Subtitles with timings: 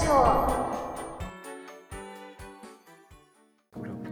[0.00, 0.12] ジオ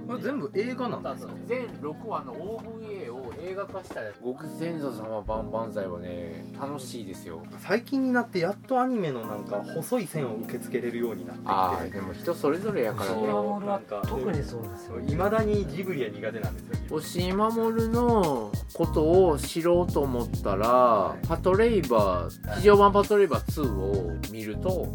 [0.06, 1.32] これ全部映画なんだですか？
[1.46, 7.44] 全6話の OVA を映画化したやつ極先祖様万々歳はね楽しいですよ。
[7.60, 11.52] 最近になってやっとアニメのなんか細い線を受け付けれるようになってきて。
[11.52, 13.26] ああでも人それぞれやからね。
[13.66, 16.96] なんか特にそうですよいまだにジブリは苦手なんですよ。
[16.96, 24.92] 押井守のことを知ろうと思ったらパトレイバー非常版パトレイバー2を見ると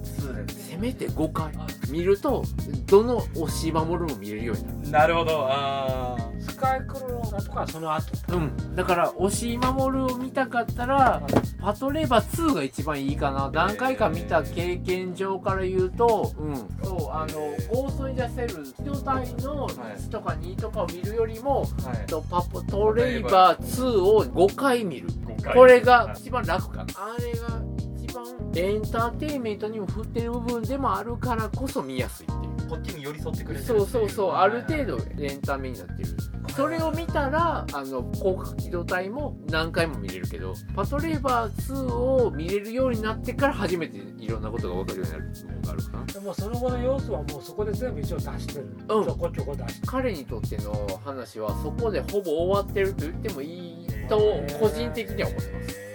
[0.48, 1.54] せめて5回
[1.90, 2.44] 見ると
[2.88, 4.92] どの押井守も見れるようになる。
[4.92, 5.48] なるほど。
[5.50, 8.36] あスカイクローラーとかはその後。
[8.36, 11.22] うん、だから押井守を見たかったら
[11.60, 13.50] パトレイバー2が一番いいかな。
[13.54, 16.56] 何回か見た経験上から言うとうん。
[16.84, 17.34] そうあの
[17.74, 22.06] ゴースト・イン・ザ・シェル攻殻機動隊の1とか2とかを見るよりも、あはい。
[22.08, 25.08] とパトレイバー2を5回見る。
[25.54, 26.86] これが一番楽かな。
[26.96, 27.62] あれが
[27.98, 34.32] 一番エンターテインメントにも振ってる部分でもあるからこそ見やすいっていうこっちに寄り添ってくれてるそうそうそう。
[34.32, 36.10] ある程度エンタメになってる。
[36.56, 46.06] それを見たらあの広角機動隊も何回も見れるけどパトレーバー2を見れるようになってから初めていろんなことが分かるようになる部分があるかな。
[46.06, 49.04] でもその後の要素はもうそこで全部一応出してる、うん。
[49.04, 54.18] ちょこちょこ出して彼にとっての話はそこでほぼ終わってると言ってもいいと
[54.60, 55.92] 個人的には思ってます。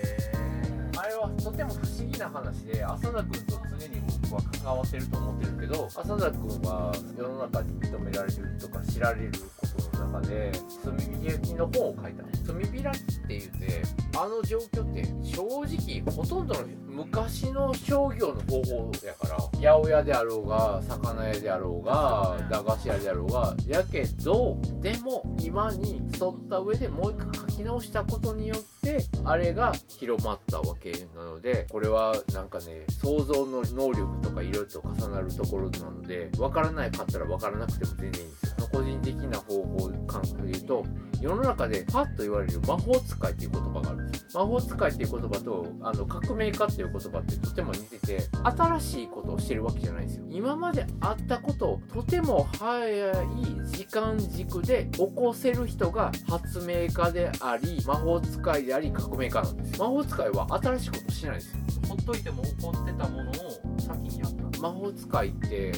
[0.98, 10.52] あれはとても不思議な話で浅田君と常に僕は関わってると思ってるけど浅田君は世の中に認められるとか知られることの中で
[10.84, 12.22] 炭火焼きの本を書いた。
[12.46, 13.82] 炭火焼きって言って
[14.16, 16.60] あの状況って正直ほとんどの
[16.96, 40.84] 昔の商業の方法やから八百屋であろうが魚屋であろうが駄菓子屋であろうがやけどでも今に沿った上でもう一回書き直したことによってあれが広まったわけなのでこれはなんかね想像の能力とかいろいろと重なるところなので分からないかったら分からなくても全然いいんですよ個人的な方法感覚で言うと
[41.22, 44.26] 世の中でパッと言われる魔法使いっていう言葉があるんです。
[44.36, 50.26] 魔法使いっていう言葉とあの革命家っていう言葉ってとても似てて新しいことをしてるわけじゃないんですよ。
[50.28, 53.24] 今まであったことをとても早い
[53.64, 59.80] 時間軸で起こせる人が発明家であり魔法使いであり革命家なんです。
[59.80, 61.58] 魔法使いは新しいことしないんですよ。
[61.88, 63.34] ほっといても起こってたものを
[63.78, 65.72] 先にやっ魔法使いって例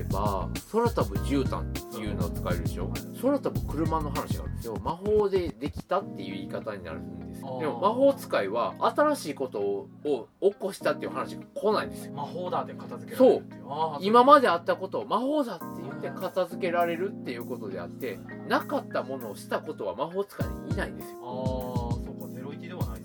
[0.00, 2.90] えば空飛ぶ絨毯っていうのを使えるでしょ？
[3.22, 4.76] 空飛ぶ車の話があるんですよ。
[4.82, 12.12] 魔法でできたっていう言い方になるんですでも魔法使いは新しいことをを起こしたっていう話が来ないんですよ。
[12.12, 13.62] 魔法だで片付けられるっていう。
[13.70, 18.18] あ今まであったことを魔法だって言って片付けられるっていうことであって
[18.48, 21.87] なかったものをしたことは魔法使いにいないんですよ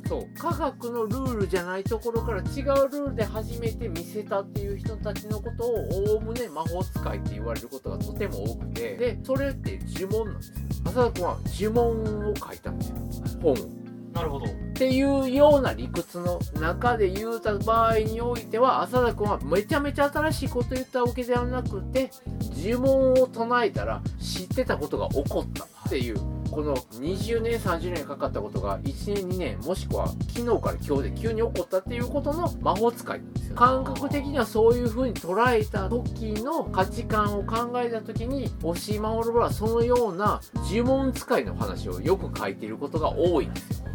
[0.08, 0.40] そう。
[0.40, 8.96] 科学のルールじゃないところから違うルールで初めて見せたっていう人たちのことをおおむね魔法使いって言われることがとても多くて。
[8.96, 10.56] でそれって呪文なんですよ。
[10.86, 12.96] 浅田君は呪文を書いたんですよ
[13.42, 13.54] 本。
[13.54, 13.56] を
[14.14, 14.46] なるほど。
[14.46, 22.12] っていうような理屈の中で言うた場合においては浅田君はめちゃめちゃ新しいこと言ったわけではなくて
[22.56, 33.56] 呪文を唱えたら知ってたことが起こったっていうこの20年30年かかったことが1年2年もしくは昨日から今日で急に起こったっていうことの魔法使いなんですよ。
[33.56, 43.88] 感覚的にはそういう風に捉えた時の価値観を考えた時に押井守はそのような呪文使いの話をよく書いていることが多いんですよ。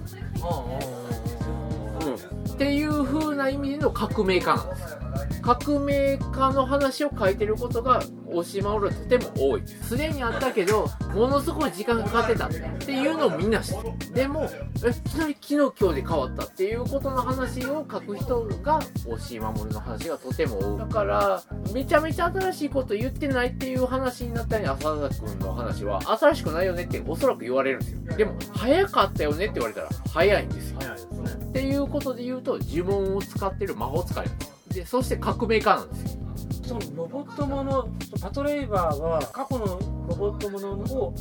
[2.01, 4.98] うん、っていう風な意味での革命家なんです
[5.43, 14.51] 革命家の話を書いてることが大島俺はとても多いすでにあったけどものすごい時間がかかってたっていうのをみんな知ってるでも
[14.85, 20.79] えいきなり昨日今日で変わったっていうことの話を書く人が大島守の話がとても多い。
[20.79, 21.43] だから
[21.73, 28.01] めちゃめちゃ新しいこと言ってないっていう話になったり浅田君の話は新しくないよねっておそらく言われるんですよ。
[28.17, 30.79] でも早かったよねって言われたら早いんですよ。
[30.81, 34.27] 早いですねっていうことで言うと呪文を使ってる魔法使い。
[34.27, 36.21] なんですでそして革命家なんですよ。
[36.63, 37.89] そのロボットもの
[38.21, 41.15] パトレイバーは過去のロボットものを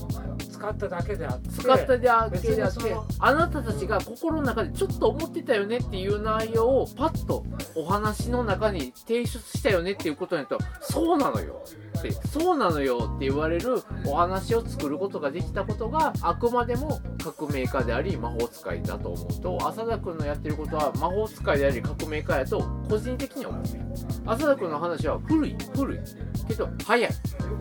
[0.58, 7.46] 使っただけであって使っただけであってあなたたちが心の中でちょっと思ってたよねっていう内容をパッと
[7.76, 11.64] お話の中に提出したよねっていうことになるとそうなのよ
[12.00, 23.86] ってそうなのよって言われるお話を作ることができたことがあくまでも革命家であり魔法使いだと思うと浅田君のやってることは魔法使いであり革命家やと個人的には思っている。
[24.26, 26.00] 浅田君の話は古い古い。
[26.48, 27.12] けど早い。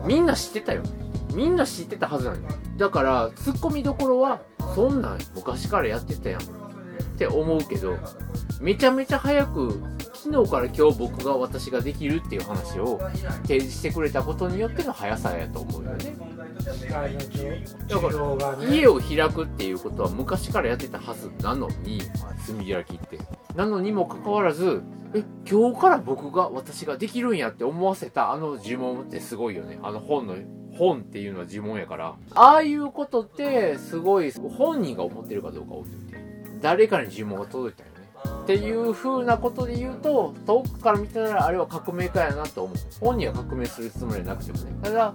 [0.05, 0.83] みんな知ってたよ
[1.37, 2.47] みんな知ってたはずなのよ。
[2.77, 4.41] だからツッコミどころは
[4.73, 6.41] そんなん昔からやってたやん。
[6.41, 6.43] っ
[7.19, 7.95] て思うけど
[8.59, 9.81] めちゃめちゃ早く
[10.13, 12.99] 昨昨日から今日僕が私ができるっていう話を
[13.43, 16.17] 提示してくれたことによっての速さやと思うよね。
[16.79, 22.01] 機械の需要がね家を開くっていうことは昔からやってたはずなのに
[22.45, 23.19] 炭開きって。
[23.55, 24.83] なのにもかかわらず
[25.13, 29.79] え今日から僕が私ができるんやって思わせたあの呪文ってすごいよね。
[29.81, 30.35] あの本の
[30.77, 36.17] 本っていうのは呪文やからああいうことってすごい本人が思ってるかどうか置いといて
[36.61, 37.97] 誰かに呪文が届いたよね。
[38.43, 42.77] っていう風なことで言うと遠くから見てたらあれは革命家やなと思う。
[42.99, 44.71] 本人は革命するつもりはなくてもね。
[44.81, 45.13] ただ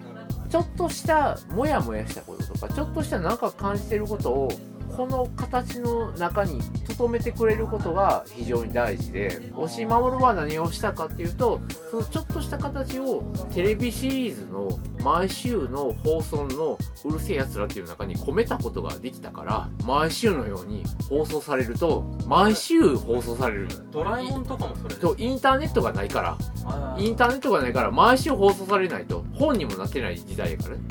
[0.48, 4.52] ちょっとしたモヤモヤしたこととかちょっとしたなんか感じてることを
[4.96, 6.60] この形の中に
[6.96, 11.60] 留めてくれることが非常に大事で押し守は何をしたかっていうと
[11.90, 13.22] そのちょっとした形を
[13.52, 26.38] テレビシリーズの毎週の放送のうるせえやつらっていう中に込めたことができたから毎週のように放送されると毎週放送されるドラえもんとかもそれとインターネットがないから。
[26.98, 30.82] インターネットがないから毎週放送されないと本にもなってない時代やからね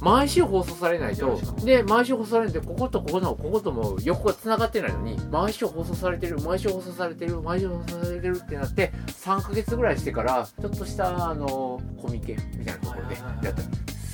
[0.00, 13.68] 毎週放送されないとで毎週放送されないとこことここのこことも横が繋がってないのに毎週放送されてる毎週放送されてる毎週放送されてるってなって3ヶ月ぐらいしてからちょっとしたあのコミケみたいなところでやったら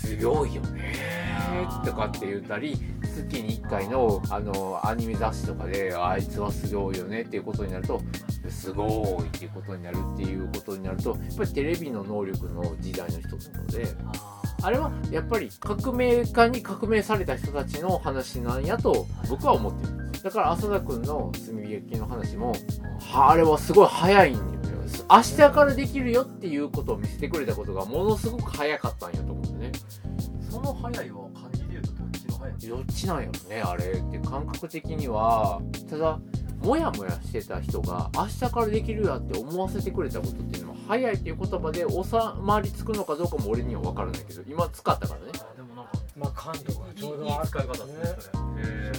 [0.06, 0.94] すごいよね。
[1.84, 8.00] とかって言ったり月に1回のあのアニメ雑誌とかであいつはすごいよねっていうことになると
[8.48, 13.86] すごいっていうことになるっていうことになるとやっぱりテレビの能力の時代の一つなので
[14.66, 22.52] あれはやっぱり革命家に革命された人たちの話なんやと僕は思ってるだから浅田君の炭火焼きの話も
[22.98, 24.40] はあれはすごい早いんよ。
[25.08, 29.72] 明日からできるよっていうことを見せてくれたことがものすごく早かったんやと思うんでね。
[30.50, 32.68] その早いは漢字で言うとどっちの早い。
[32.68, 33.84] どっちなんやろねあれ。
[33.84, 36.18] って感覚的にはただ
[36.62, 45.26] もやもやしてた人が明日からできるやって思わせてくれたことっていうのは早いっていう言葉で収まりつくのかどうかも俺には分からないけど今使ったからね。
[45.56, 47.92] でもなんかまあ感度がちょういいい使い方ですね
[48.58, 48.92] へ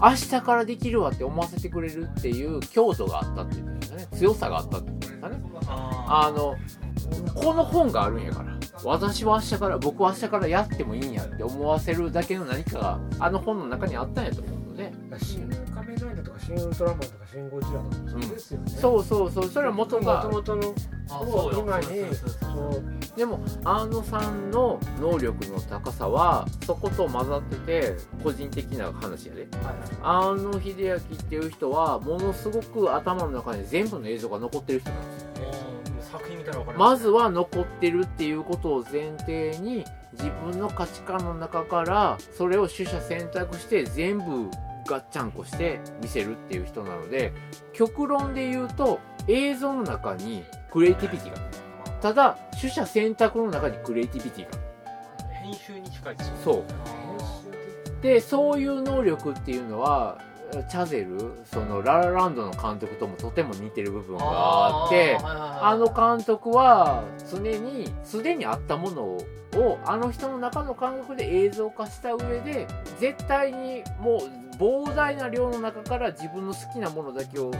[0.00, 4.08] 明日からできるわって思わせてくれるっていう強度があったっていうんですかね。
[4.12, 5.42] 強さがあったっていうんですかね。
[5.66, 6.56] ああの
[7.34, 8.54] この本があるんやから。
[8.82, 14.92] 私は明日から僕は明日からやってもいいんやって思わせるだけの何かがあの本の中にあったんやと思うので。
[15.18, 15.63] 新仮面ライダーとか
[16.46, 19.48] 新ウルトラマンとか新ゴジラとかもそうですよね、そうそうそう。
[19.48, 20.74] それは元がもともとの。
[21.08, 21.60] あそうよ。
[21.60, 22.30] 今にそうそうそう
[22.72, 22.82] そ
[23.14, 23.16] う。
[23.16, 29.48] でもアーノさんの能力の高さはそこと混ざってて個人的な話やで。
[30.02, 35.28] アーノ秀明っていう人はものすごく頭の中に全部の映像が残ってる人なんですよ。
[36.12, 44.48] 作品見たら分かるまずは残ってるっていうことを前提に自分の価値観の中からそれを取捨選択して全部
[44.86, 47.32] ガッチャンコして見せるっていう人なので
[47.72, 51.38] 極論で言うと映像の中にクリエイティビティが
[52.00, 54.58] ただ取捨選択の中にクリエイティビティが。
[55.32, 56.40] 編集に近いですよね。
[56.44, 56.64] そう。
[56.84, 57.04] あ
[58.04, 60.18] でそういう能力っていうのは
[60.68, 72.66] チャゼルそのララランドの監督ともとても似てる部分ーがあってああの監督は常にすでにあったものをあの人の中の感覚で映像化した上で
[73.00, 77.52] 絶対にもう膨大な量の中から自分の好きなものだけを好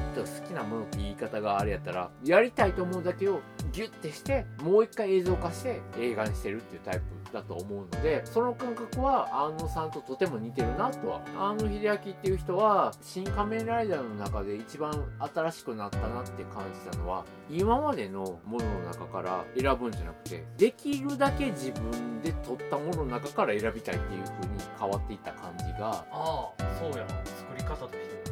[0.47, 3.41] きなものって言い方があれやったらやりたいと思うだけを
[3.73, 7.14] ギュッてしてもう一回映像化して映画にしてるっていうタイプ。
[7.35, 11.21] だと思うのでその感覚は安野さんととても似てるなとは。
[11.37, 14.93] 安野秀明っていう人は「新仮面ライダー」の中で一番
[15.35, 28.25] 新しくなったなって感じたのは今までのものの中から選ぶんじゃなくてできるだけ自分で撮ったものの中から選びたいっていう風に変わっていった感じがあーそうや作り方として。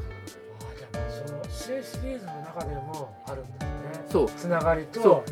[0.61, 4.05] あじゃあそのシリシリーズの中でもあるんですね。
[4.09, 4.27] そう。
[4.29, 5.25] つながりと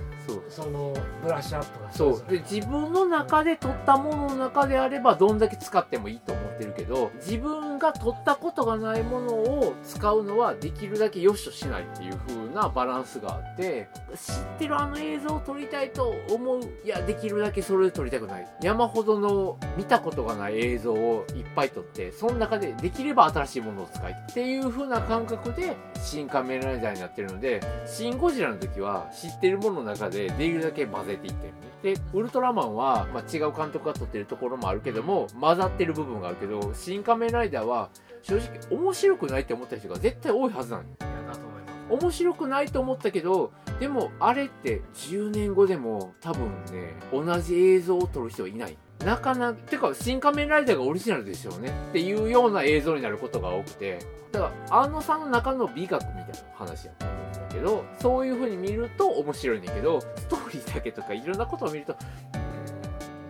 [0.49, 2.25] そのブラッシュアップがそう。
[2.31, 16.61] で自分の中で撮ったものの中であればどんだけ使ってもいいと思ってるけど自分が撮ったことがないものを使うのはできるだけ良しとしないっていう風なバランスがあって知ってるあの映像を撮りたいと思う。
[16.85, 18.47] いやできるだけそれで撮りたくない。
[18.63, 31.59] 山ほどの見たことがない映像をいっぱい撮ってその中でできれば新しいものを使いっていう風な感覚で新仮面ライダーになってるのでシン・ゴジラの時は知ってるものの中でできるだけ混ぜていったよね。
[31.83, 37.89] でウルトラマンは、まあ、違う監督が撮ってるところもあるけども混ざってる部分があるけど新仮面ライダーは
[38.21, 40.89] 正直面白くないって思った人が絶対多いはずなのよ。
[41.89, 43.51] 面白くないと思ったけど
[43.81, 48.77] でもあれって10年後でも多分ね同じ映像を撮る人はいない。
[49.05, 51.73] なかなかてか新仮面ライダーがオリジナルでしょうね。
[51.89, 53.99] っていうような映像になることが多くて。
[54.33, 56.25] だから安野さんの中の美学みたいな
[56.55, 57.20] 話やと思うんだ
[57.61, 61.97] けどそういう風に見ると面白いんだけどストーリーだけとかいろんなことを見ると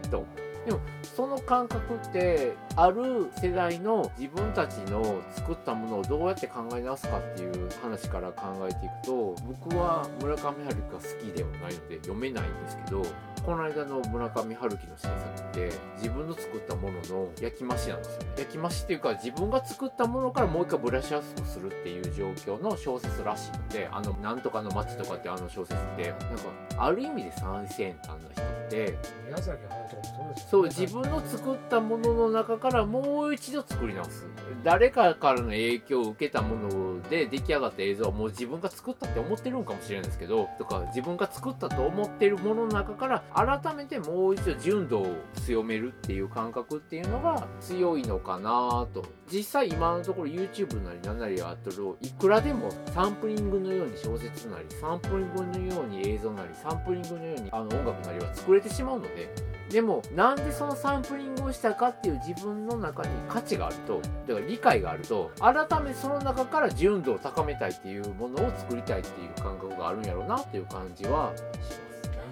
[0.04, 0.24] うんと
[0.66, 9.34] でもその感覚ってある世代の自分たちの作ったものをどうやって考え直すかっていう話から考えていくと
[9.64, 13.02] 僕は村上春樹が好きではないので読めないんですけど
[13.50, 26.26] この間の村上春樹の新作って自分の作ったものの焼き増しなんですよ焼き増しっていうか自分が作ったものからもう一回ブラシュアップするっていう状況の小説らしいのであの「なんとかの街」とかってあの小説ってなんか
[26.78, 34.26] ある意味で最先端な人って宮崎駿とかもそうですそう自分の作ったものの中からもう一度作り直す。
[34.62, 49.04] 誰かからの影響を受けたもので出来上がった映像はもう自分が作ったって思ってるんかもしれないですけどとか自分が作ったと思ってるものの中から改めてもう一度純度を強めるっていう感覚っていうのが強いのかなと。
[49.32, 59.32] 実際今のところ YouTube なり何なりあったらいくらでもサンプリングのように小説なりサンプリングのように映像なりサンプリングのようにあの音楽なりは作れてしまうので
[59.70, 71.80] でもなんでそのサンプリングをしたかっていう自分の中に価値があるとだから理解があると改めその中から純度を高めたいっていうものを作りたいっていう感覚があるんやろうなっていう感じはします。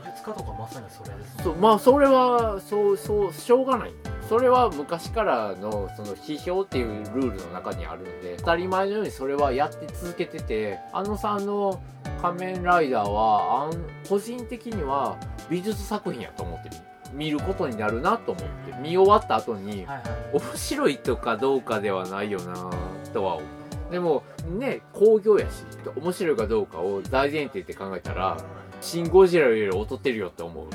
[0.05, 1.45] 芸術家とかまさにそれですね。
[1.45, 3.93] そうまあそれはそうそうしょうがない。
[4.29, 11.81] それは昔からのその批評っていうルールの中にあるので当たり前のようにそれはやって続けててあのさんの
[12.21, 15.17] 「仮面ライダーは」あん個人的には
[15.51, 16.77] 美術作品やと思ってる
[17.13, 20.03] 見ることになるなと思って見終わった後にはいはい。
[20.35, 22.71] 面白いとかどうかではないよな
[23.13, 23.49] とは思う。
[23.91, 24.23] でも
[24.59, 25.65] ね興行やし
[25.97, 28.37] 面白いかどうかを大前提って考えたら
[28.83, 30.67] 「シン・ゴジラ」より劣ってるよって思う。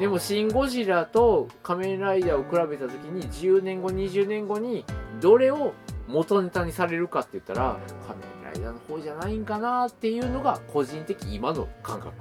[0.00, 4.84] でも「シン・ゴジラ」と「仮面ライダー」を比べた時に10年後20年後に
[5.20, 5.74] どれを
[6.08, 12.12] 元ネタにされるかって言ったら「仮面ライダー」の方じゃないんかなっていうのが個人的今の感覚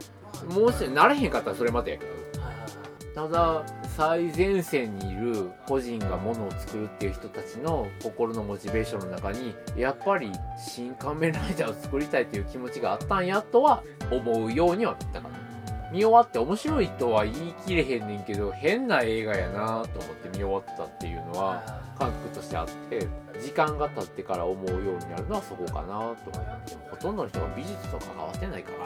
[0.43, 2.11] もうしなれへんかったらそれまでやけど
[2.43, 2.69] はいはいはい
[3.15, 3.65] ただ
[3.95, 15.45] 最前線にいる個人がものを作るっていう人たちの心のモチベーションの中にやっぱり「新仮面ライダー」を作りたいっていう気持ちがあったんやとは思うようにはなったかな。
[15.91, 21.63] 見終わって面白いとは言い切れへんねんけど変な映画やなと思って見終わったっていうのは
[21.97, 23.07] 感覚としてあって
[23.39, 28.77] 時間が経ってから思うようになるのはそこかなと思ってほとんどの人が美術と関わってないから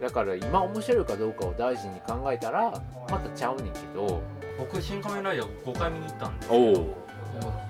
[0.00, 2.70] だから今面白いかどうかを大事に考えたら
[3.10, 4.22] またちゃうねんけど。
[4.58, 7.06] 僕新仮面ライダー5回見に行ったんですけど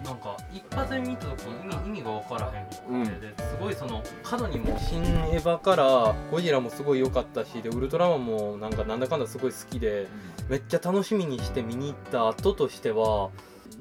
[0.04, 3.20] なんか一発目見た時意味意味が分からへんくて、うん。
[3.20, 10.06] ですごいその過度にも新エヴァからゴジラもすごい良かったしでウルトラマンもなんかなんだかんだすごい好きで
[10.48, 13.30] めっちゃ楽しみにして見に行った後としては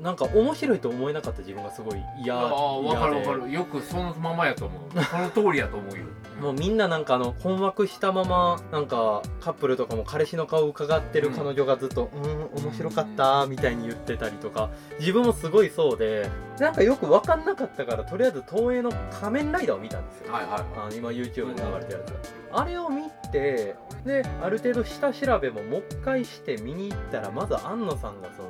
[0.02, 3.52] なんか面白いと思えなかった自分がすごい嫌ああ分かる分かる。
[3.52, 5.04] よくそのままやと思う。
[5.04, 6.06] その通りやと思うよ。
[6.42, 12.46] もうみんななんかあの困惑したままなんかカップルとかも彼氏の顔を伺ってる彼女がずっと「うん。
[12.56, 22.34] 面白かった」みたいに言ってたりとか自分もすごいそうでなんかよく分かんなかったからとりあえず東映の「仮面ライダー」を見たんですよ、はいはいあの今 YouTube で流れてるやつ。
[22.52, 23.76] あれを見て
[24.06, 28.50] である程度下調べももう一回して見に行ったらまず庵野さんがその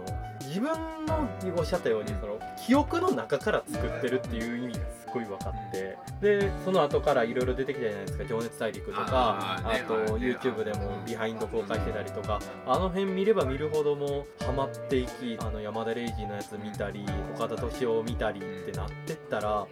[0.56, 19.68] 自分のおっしゃったようにその記憶の中から作ってるっていう意味がすごい分かってでその後からいろいろ出てきたじゃないですか「情熱大陸」とかあと YouTube でもビハインド公開してたりとかあの辺見れば見るほどもうハマっていきあの山田礼二のやつ見たり岡田敏夫見たりってなってったら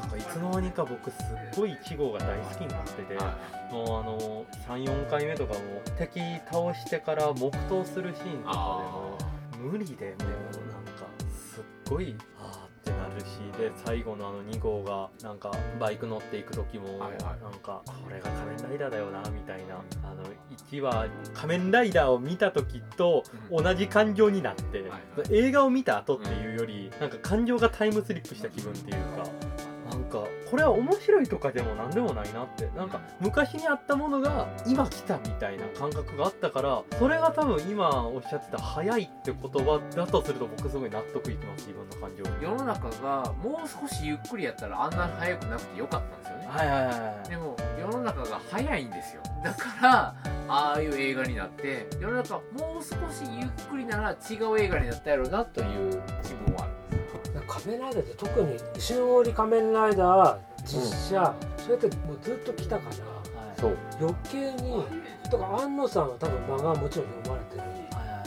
[0.00, 3.16] なんかいつの間にか僕すっごい1号が大好きになってて。
[3.74, 5.60] もうあの34回目とかも
[5.98, 9.13] 敵倒してから黙祷するシーンとかでも
[9.64, 13.24] 無理でもうなんかすっごいあーってなるし
[13.58, 17.20] で最後のあの2号がなんかバイク乗っていく時もはいはい。
[17.22, 19.76] なんかこれが仮面ライダーだよなみたいな。
[20.04, 20.24] あの
[20.70, 25.00] 1話仮面ライダーを見た時と同じ感情になって、はい。
[25.30, 29.24] 映画を見た後っていうより、なんか感情がタイムスリップした気分っていうか
[30.04, 32.68] なんかこれは面白いとかでも何でもないなって。
[32.76, 42.22] なんか昔にあったものが今来たみたいな感覚があったからそれが多分今おっしゃってた「早い」って言葉だとすると僕すごい納得いきます自分の感情。
[42.22, 42.42] に。
[42.42, 46.46] 世の中がもう少しゆっくりやったらあんな早くなくてよかったんですよね。
[46.48, 49.22] はいはいはいでも世の中が早いんですよ。
[49.42, 50.14] だから
[50.48, 56.73] ああいう映画になって世の中もう少しゆっくりなら違う映画になったやろうなという気分はある
[57.64, 62.96] 仮面ライダーって特に中織仮面ライダー実写、それってもうずっと来たから
[63.56, 63.76] そう。
[64.00, 64.84] 余計に
[65.30, 67.64] とか安野さんは多分漫画はもちろん読まれてる。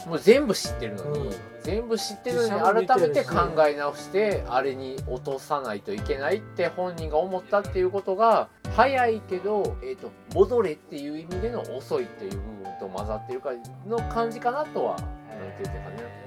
[0.07, 1.35] もう全部知ってるのに、うん。
[1.63, 3.35] 全部知ってるのに改めて考
[3.67, 13.49] え直してあれに落とさないといけないって本人が思ったっていうことが早いけど、えー、と戻れっていう意味での遅いっていう部分と混ざってるか
[13.85, 15.07] の感じかなとはなん
[15.57, 16.17] て言ってかね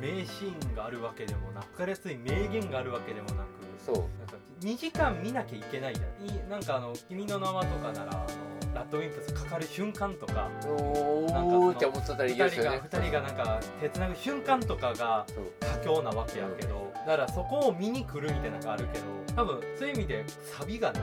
[0.00, 3.46] 名シーンがあるわけでもなく分かりやすい名言があるわけでもなく
[3.84, 3.96] そう。
[3.96, 6.28] なんか2時間見なきゃいけないじゃん。
[6.28, 12.80] いなんかあの「君の名は」とかならあのラッドウィンプスかかる瞬間とかおなんかそのーって思っちゃったらいい2人がですよね。
[12.82, 15.26] 二人がなんか手つなぐ瞬間とかが
[15.60, 19.04] 佳境なわけやけどだからそこを見に来るみたいなのがあるけど
[19.36, 20.24] 多分そういう意味で
[20.58, 21.02] サビがない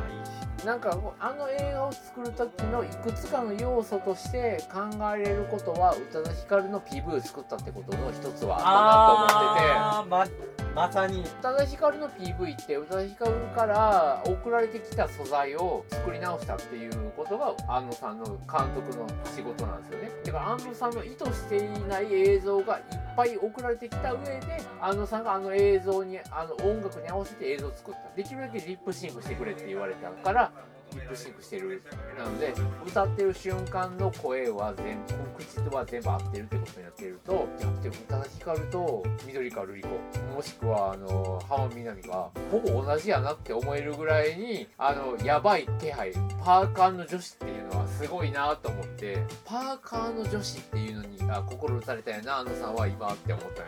[0.60, 10.42] しなんかあの映画を作る時のいくつかの要素として考えられることは宇多田ヒカルの PV を作ったってことの一つはあったなと思ってて。
[10.46, 18.38] ままさに宇多田ヒカルの PV って宇多田ヒカルから送られてきた素材を作り直したっていうことが安野さんの監
[18.74, 24.39] 督の仕事なんですよねだから安野さんの意図していない映像がいっぱい送られてきた上で
[24.82, 28.15] 庵野さんがあの映像にあの音楽に合わせて映像を作った。
[28.15, 30.51] できるだけリップシンクしてくれって言われたから
[30.94, 31.84] リップシンクしてる。
[32.18, 32.53] なので
[32.86, 39.88] 歌ってる瞬間の声は全部口とは全部合ってるってことになっているとじゃなくて宇多田ヒカルと緑川ルリ子
[40.36, 46.12] もしくはあの浜辺美波がほぼ同じやなって思えるぐらいにあのやばい気配
[46.44, 47.61] パーカーの女子っていう
[48.01, 53.67] すごいなと思ってパーカーの女子っていうのにあ心打たれたよなあのさんは今って思ったよ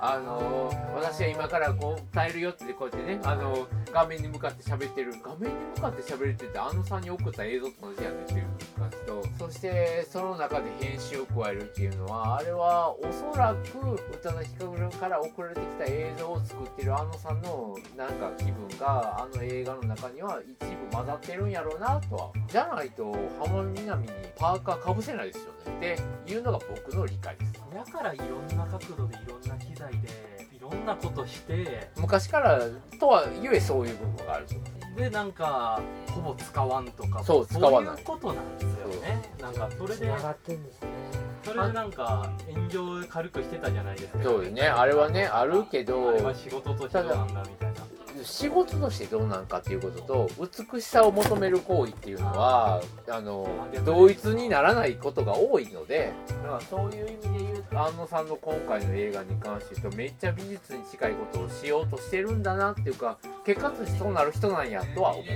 [0.00, 5.12] あの私は今からこう伝えるよってこうやってねあの画面に向かって喋ってる。
[5.22, 8.46] 画面に向かって喋るって言ってあのさんに送った映像と同じやねっていう
[9.52, 25.94] してその中で編集を加えるっていうのはあれはおそらく宇多田ヒカルから送られてきた映像を作ってるあのさんのなんか気分があの映画の中には一部混ざってるんやろうなとはじゃないと浜辺美波にパーカーかぶせないですよね。
[25.94, 27.52] っていうのが僕の理解です。
[27.74, 30.08] だからいろんな角度でいろんな機材で
[30.62, 31.90] ろんなことして。
[31.96, 32.60] 昔から
[32.98, 34.46] とはゆえそういう部分がある
[34.96, 37.24] でなんかほぼ使わんとか。
[37.24, 37.96] そう使わない。
[38.04, 39.22] そういうことなんですよね。
[39.40, 40.06] なんかそれで。
[40.06, 40.88] 繋がってんですね。
[41.44, 44.22] それでなんか炎上軽くしてたじゃないですか。
[44.22, 46.10] そうですねあれはねあるけど。
[46.10, 47.80] あれは仕事としてどうなんだみたいな
[48.24, 50.30] 仕事としてどうなんかっていうことと
[50.72, 53.48] 美しさを求める行為っていうのはあの
[53.84, 65.32] 同一にならないことが多いのでだからそういう意味で言うと安野さんの今回の映画に関して言うとめっちゃ美術に近いことをしようとしてるんだなっていうか結果としてそうなる人なんやとは思って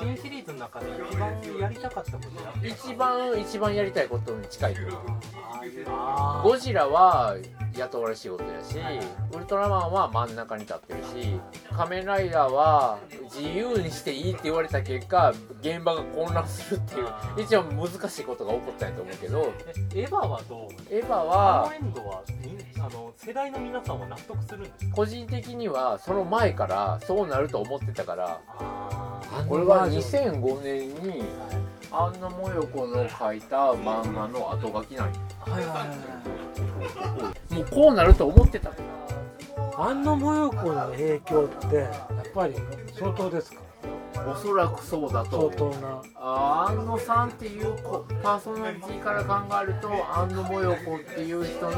[0.00, 2.18] 新シリーズの中で一番やりたかったこ
[2.60, 4.80] と一番一番やりたいことに近いか
[5.88, 7.36] あゴジラは
[7.76, 8.76] 雇われ仕事やし、
[9.32, 11.40] ウルトラマンは真ん中に立ってるし、
[11.74, 12.98] 仮面ライダーは
[13.34, 17.06] 自由にしていいって言われた結果、現場が混乱するっていう
[17.38, 19.52] 一番難しいことが起こったんやと思うけど、
[19.94, 24.94] えエヴァはどうエヴァあはのエンドはみあの世代の皆さんは納得するんですか？
[24.96, 28.40] 個人的にはその前からそうなると思ってたから、
[29.48, 31.24] これはバージョン2005年に
[31.90, 35.84] 安野もよこの書いた漫画の後書きなんよはいはいは
[37.50, 38.70] いもうこうなると思ってた。
[39.76, 42.54] 安野もよこの影響ってやっぱり
[42.94, 43.60] 相当ですか？
[44.24, 45.50] おそらくそうだと。
[45.58, 46.02] 相当な。
[46.14, 51.72] あー安野さんっていうこパーソナリティから考えると安野もよこっていう人の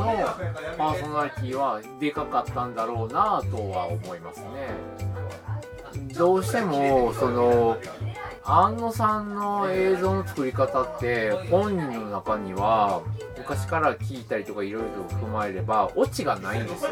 [0.76, 4.46] パーソナリティはでかかったんだろうなとは思いますね
[6.16, 7.76] どうしてもその
[8.46, 13.02] 安野さんの映像の作り方って本人の中には
[13.38, 16.90] 昔から聞いたりとかいろいろと踏まえればオチがないんですよ。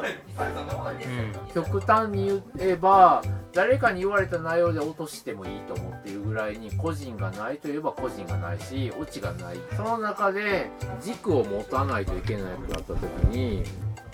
[1.55, 9.57] 極端に言えば誰かに言われた内容で落としてもいいと思っているぐらいに個人がないといえば個人がないしオチがない。
[9.77, 10.71] その中で
[11.03, 13.63] 軸を持たないといけなくなった時に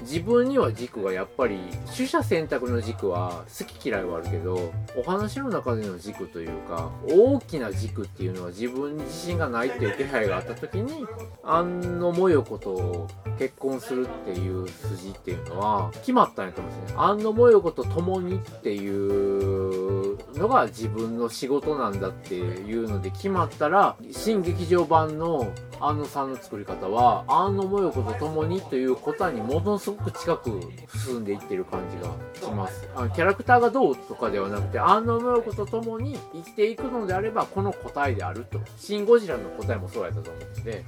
[0.03, 1.59] 自分には軸がやっぱり
[1.95, 11.07] 取捨選択の軸は好き嫌いはあるけどお話の中での軸というか大きな軸っていうのは自分自信がないっていう気配があった時に
[11.43, 13.09] 安野もよこと
[13.39, 16.99] 結婚するっていう筋っていうのは決まったんやと思うんですね。
[16.99, 19.98] 安野もよこと共にっていう
[20.39, 30.61] のが自分の仕事なんだっていうので決まったら新劇場版の安野さんの作り方は安野もよこと共にという答えにものすごく近く
[31.05, 32.89] 進んでいってる感じがします。
[32.97, 38.59] あのキャラクターがどうとかではなくて安野もよこと共に生きていくのであればこの答えであると。
[38.77, 40.85] シン・ゴジラの答えもそうやったと思うので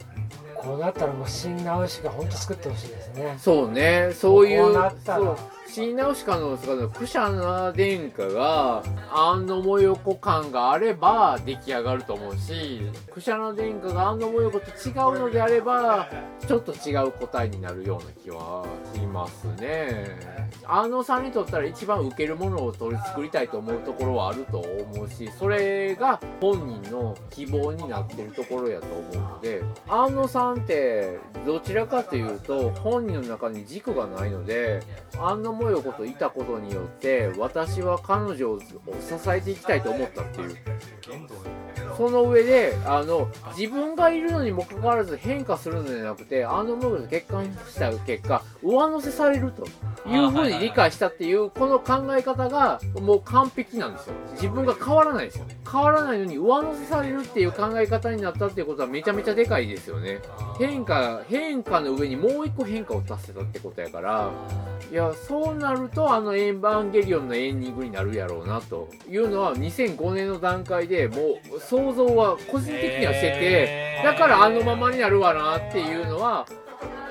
[0.54, 3.36] こうなったらもう新直しが本当作ってほしいですね。
[3.38, 5.36] そうねそういうこうなったら
[5.70, 16.11] そう不思議直しかのそのクシャナ殿下が安野もよこ感があれば出来上がると思うしクシャナ殿下が安野もよこと違うのであれば
[16.46, 20.40] ちょっと違う答えになるような気はしますね。
[20.66, 34.80] 安野さんにとったら一番受けるものを取り作りたいと思うところはあると思うしそれが本人の希望になってるところやと思うので安野さんってどちらかというと本人の中に軸がないので
[35.18, 38.66] 安思いをこといたことによって私は彼女を支
[39.30, 40.56] えていきたいと思ったっていう。
[42.00, 49.66] その上であの自分がいるのにもかかわらず変化するのではなくてあのものと結婚した結果上乗せされると
[50.08, 54.14] いうふうに理解したっていうこの考え方がもう完璧なんですよ。
[54.32, 55.44] 自分が変わらないですよ。
[55.70, 60.20] 変わらないのに上乗せされるっていう考え方になったっていうことはめちゃめちゃでかいですよね。
[60.58, 64.30] 変化変化の上にもう一個変化を足せたってことやから。
[64.90, 71.60] いやそうなるとあの「エンバンゲリオン」のエンディングになるやろうなというのは2005年の段階でもう
[71.92, 76.46] 想像は個人的にはしててだからあのままになるわなっていうのは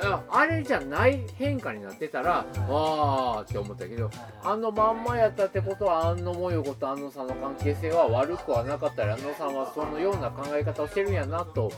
[0.02, 4.10] ああれじゃない変化になってたらわーって思ったけど
[4.44, 11.70] あのまんまやったってことは安野もよこと安野さんの関係性は悪くはなかったり安野さんはそのような考え方をしてるんやなと。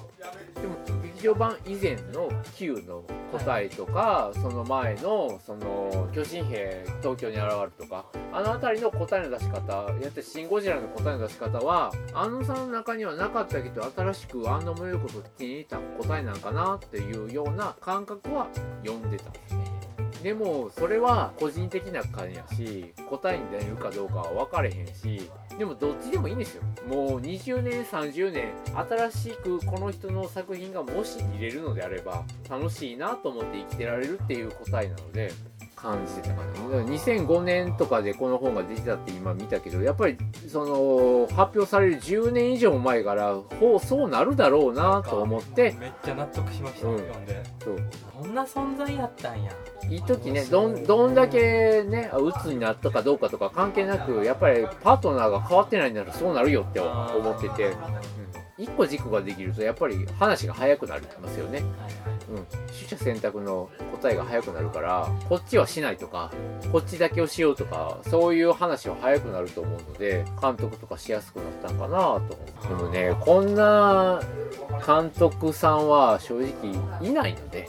[0.53, 18.47] でも場版以前の Q の答えとか、その前のその巨神兵東京に現れるとかあの辺りの答えの出し方やってシン・ゴジラの答えの出し方はあのさんの中にはなかったけど新しくあんなもよいこと気に入った答えなんかなっていうような感覚は
[18.83, 19.70] 読んでたんですね。
[20.23, 26.63] でもそれは個人的な感やし答えに出るかどうかは分かれへんしでもどっちでもいいんですよ。
[26.87, 35.31] もう20年30年新しくこの人の作品がもし見れるのであれば楽しいなと思って生きてられるっていう答えなので
[35.81, 36.51] 感じてたかな
[36.83, 40.17] 2005年とかでこの本が出てたって今見たけどやっぱり
[40.47, 46.97] その発表される10年以上前からほうそうなるだろうなと思ってめっちゃ納得しました、うん。
[46.99, 47.43] 読んで。
[47.63, 47.79] そう。
[48.13, 49.51] こんな存在やったんや。
[49.89, 57.77] いい時ねどんどんだけね鬱になったかどうかとか関係なくやっぱりパートナーが変わってないんならそうなるよって思ってて、うん、
[58.61, 61.63] 一個軸ができるとやっぱり話が早くなりますよね、
[62.29, 66.31] うん、取捨選択の答えが早くなるからこっちはしないとか
[66.71, 74.21] こっちだけをしようとかそういう話は早くなると思うので監督とかしやすくなったんかなとでもねこんな
[74.85, 77.67] 監督さんは正直いないので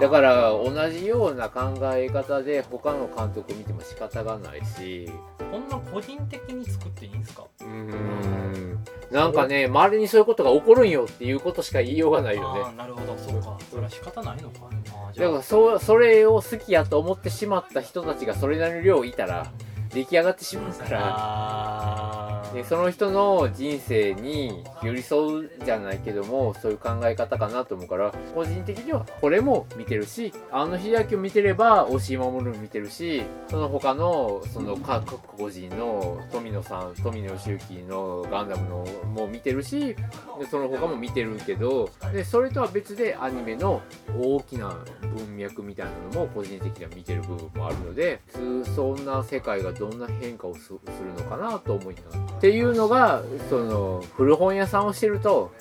[0.00, 5.10] だから同じような考え方で他の監督見ても仕方がないし。
[5.50, 7.44] こんな個人的に作っていいんですか？
[7.60, 8.78] うーん。
[9.10, 12.76] なんかね周りにそういうことが起こるんよっていうことしか言いようがないよね。
[12.76, 13.16] なるほど。
[13.18, 13.58] そうか。
[13.68, 14.68] それは仕方ないのか。
[14.70, 15.26] あーじゃあ。
[15.26, 19.50] だからそそれを好きやと思ってしまった人たちがそれなりの量いたら
[19.92, 22.30] 出来上がってしまうから。
[22.52, 39.94] でその人の人生に寄り添うじゃないけどもそういう考え方かなと思うから個人的にはこれも見てるしあの秀明を見てれば押井守も見てるしその他のその各個人の富野さん富野義行のガンダムのも見てるし
[40.38, 43.80] でその他も見てるけどでそれとは別でアニメの
[44.18, 44.76] 大きな
[45.14, 50.78] 文脈みたいなのも個人的には見てる部分もあるので普通そんな世界がどんな変化をすする
[51.16, 52.36] のかなと思いながら。
[52.36, 55.52] っていうのがその古本屋さんをしてると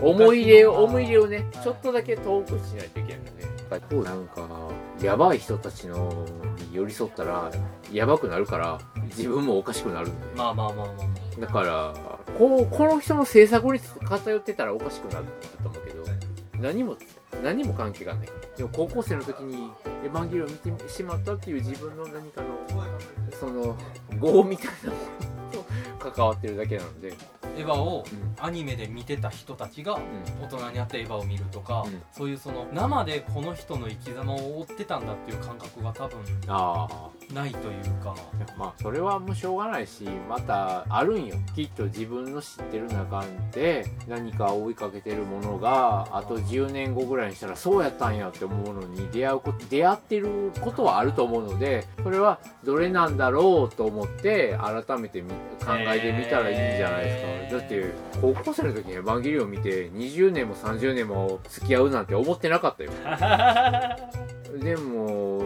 [0.00, 3.52] 思い入れを思い入れをねちょっとだけ遠くしないといけないので
[4.04, 4.48] なんか
[5.00, 6.26] やばい人たちの
[6.70, 7.50] に寄り添ったら
[7.92, 8.80] やばくなるから
[9.16, 11.40] 自分もおかしくなるんでまあまあまあまあまあ。
[11.40, 11.94] だから
[12.38, 15.26] こうこの人の制作に偏ってたらおかしくなる
[15.62, 16.04] と思うけど
[16.60, 16.96] 何も
[17.42, 18.28] 何も関係がない。
[18.56, 19.70] でも高校生の時に
[20.04, 22.71] エヴァンゲリオンを見てしまったっていう自分の何かの
[23.38, 23.76] その
[24.20, 25.31] 業みたいなもの。
[26.10, 27.14] 関わってるだけなので、
[27.56, 28.44] エヴァをうん。
[28.44, 29.98] アニメで見てた人たちが
[30.42, 32.02] 大人になってエヴァを見るとか、うん。
[32.10, 36.20] そういうその生でこの人の生き様を追ってたんだっていう感覚が多分
[37.32, 38.14] ないというか。
[38.58, 41.36] まあそれはもうしょうがないしまたあるんよ。
[41.54, 55.30] きっと自分の知ってる中で何か追いかけてるものがあと10年後ぐらいにしたらそうやったんやって思うのに出会うこと出会ってることはあると思うのでそれはどれなんだろうと思って改めてみ
[55.64, 57.84] 考えで見たらいいんじゃないですか、だって
[58.20, 62.90] 高校生の時にエヴァンゲリオン見て20年も30年も付き合うなんて思ってなかったよ。
[64.58, 65.42] で も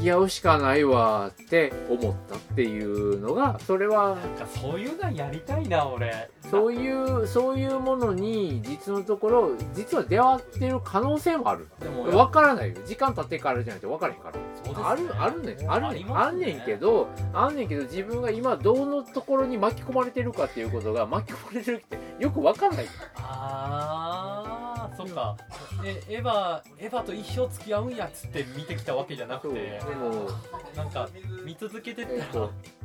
[0.00, 6.30] 付き合うしかないわって思ったっていうのがそれはなんかそういうのやりたいな俺。
[6.50, 11.68] そういうそういうものに実のところ実は出会ってる可能性もある。
[11.80, 12.76] でも分からないよ。
[12.86, 14.36] 時間経ってからじゃないと分からへんから。
[14.36, 14.40] ね。
[14.82, 15.70] あるあるねん。
[15.70, 16.16] あるねん。
[16.16, 22.86] あんねんけどあんねんけど自分が今どのところに巻き込まれてるかっていうことが巻き込まれてるってよく分かんない。
[23.16, 23.89] ああ
[25.06, 25.36] そっか。
[25.84, 29.80] えエヴァエヴァと一生付き合うんやっつって見てきたわけじゃなくて。
[29.88, 30.28] でも
[30.76, 31.08] なんか
[31.44, 32.79] 見続けてったら、えっ